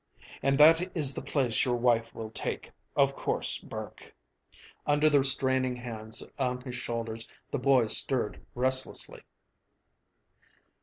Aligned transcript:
And 0.41 0.57
that 0.57 0.97
is 0.97 1.13
the 1.13 1.21
place 1.21 1.63
your 1.63 1.75
wife 1.75 2.15
will 2.15 2.31
take, 2.31 2.71
of 2.95 3.15
course, 3.15 3.59
Burke." 3.59 4.15
Under 4.87 5.11
the 5.11 5.19
restraining 5.19 5.75
hands 5.75 6.23
on 6.39 6.61
his 6.61 6.73
shoulders 6.73 7.27
the 7.51 7.59
boy 7.59 7.85
stirred 7.85 8.43
restlessly. 8.55 9.21